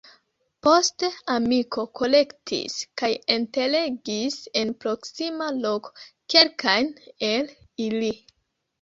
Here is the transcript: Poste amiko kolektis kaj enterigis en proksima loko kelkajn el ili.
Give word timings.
Poste 0.67 1.09
amiko 1.33 1.83
kolektis 1.99 2.79
kaj 3.03 3.11
enterigis 3.37 4.41
en 4.65 4.75
proksima 4.83 5.53
loko 5.63 5.97
kelkajn 6.37 6.95
el 7.33 7.57
ili. 7.89 8.15